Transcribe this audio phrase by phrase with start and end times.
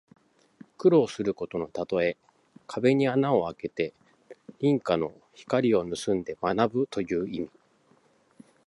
[0.79, 2.17] 苦学することのたとえ。
[2.65, 3.93] 壁に穴をあけて
[4.59, 7.51] 隣家の光をぬすんで学ぶという意味。